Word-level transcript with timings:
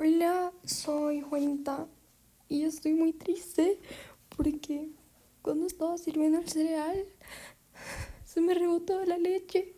Hola, 0.00 0.52
soy 0.64 1.22
Juanita 1.22 1.88
y 2.48 2.62
estoy 2.62 2.92
muy 2.92 3.12
triste 3.12 3.80
porque 4.36 4.90
cuando 5.42 5.66
estaba 5.66 5.98
sirviendo 5.98 6.38
el 6.38 6.48
cereal 6.48 7.04
se 8.24 8.40
me 8.40 8.54
rebotó 8.54 9.04
la 9.04 9.18
leche. 9.18 9.74